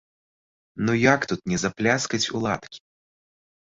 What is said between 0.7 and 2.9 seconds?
Ну як тут ні запляскаць у ладкі!